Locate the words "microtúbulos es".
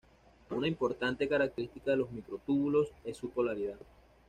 2.11-3.15